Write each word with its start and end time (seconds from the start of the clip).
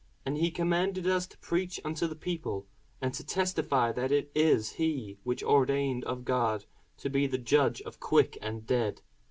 And 0.25 0.35
he 0.35 0.49
commanded 0.49 1.05
us 1.05 1.27
to 1.27 1.37
preach 1.37 1.79
unto 1.85 2.07
the 2.07 2.15
people, 2.15 2.65
and 3.03 3.13
to 3.13 3.23
testify 3.23 3.91
that 3.91 4.11
it 4.11 4.31
is 4.33 4.71
he 4.71 5.19
which 5.23 5.43
was 5.43 5.49
ordained 5.51 6.05
of 6.05 6.25
God 6.25 6.65
to 6.97 7.09
be 7.11 7.27
the 7.27 7.37
Judge 7.37 7.83
of 7.83 7.99
quick 7.99 8.35
and 8.41 8.65
dead. 8.65 9.01